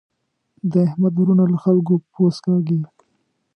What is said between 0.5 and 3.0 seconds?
د احمد وروڼه له خلګو پوست کاږي.